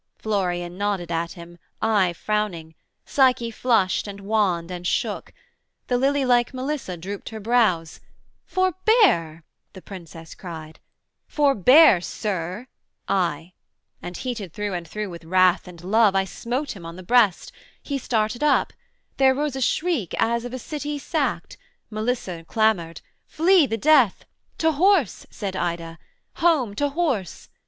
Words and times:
Florian 0.17 0.79
nodded 0.79 1.11
at 1.11 1.33
him, 1.33 1.59
I 1.79 2.13
frowning; 2.13 2.73
Psyche 3.05 3.51
flushed 3.51 4.07
and 4.07 4.19
wanned 4.21 4.71
and 4.71 4.87
shook; 4.87 5.31
The 5.89 5.99
lilylike 5.99 6.55
Melissa 6.55 6.97
drooped 6.97 7.29
her 7.29 7.39
brows; 7.39 7.99
'Forbear,' 8.43 9.43
the 9.73 9.81
Princess 9.83 10.33
cried; 10.33 10.79
'Forbear, 11.27 12.01
Sir' 12.01 12.65
I; 13.07 13.53
And 14.01 14.17
heated 14.17 14.53
through 14.53 14.73
and 14.73 14.87
through 14.87 15.11
with 15.11 15.23
wrath 15.23 15.67
and 15.67 15.83
love, 15.83 16.15
I 16.15 16.25
smote 16.25 16.71
him 16.75 16.83
on 16.83 16.95
the 16.95 17.03
breast; 17.03 17.51
he 17.83 17.99
started 17.99 18.43
up; 18.43 18.73
There 19.17 19.35
rose 19.35 19.55
a 19.55 19.61
shriek 19.61 20.15
as 20.17 20.45
of 20.45 20.53
a 20.55 20.57
city 20.57 20.97
sacked; 20.97 21.57
Melissa 21.91 22.43
clamoured 22.47 23.01
'Flee 23.27 23.67
the 23.67 23.77
death;' 23.77 24.25
'To 24.57 24.71
horse' 24.71 25.27
Said 25.29 25.55
Ida; 25.55 25.99
'home! 26.37 26.73
to 26.73 26.89
horse!' 26.89 27.49